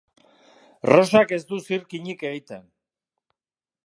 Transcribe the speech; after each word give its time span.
Rosak 0.89 1.33
ez 1.37 1.39
du 1.51 1.59
zirkinik 1.67 2.27
egiten. 2.31 2.65